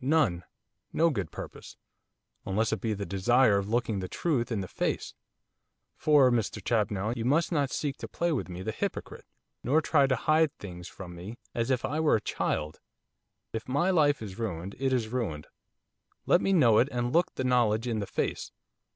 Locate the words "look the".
17.12-17.42